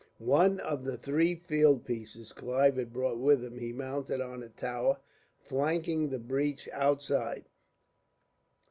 One 0.17 0.59
of 0.59 0.83
the 0.83 0.97
three 0.97 1.35
field 1.35 1.85
pieces 1.85 2.31
Clive 2.31 2.77
had 2.77 2.91
brought 2.91 3.19
with 3.19 3.43
him 3.43 3.59
he 3.59 3.71
mounted 3.71 4.19
on 4.19 4.41
a 4.41 4.49
tower, 4.49 4.97
flanking 5.37 6.09
the 6.09 6.17
breach 6.17 6.67
outside. 6.73 7.45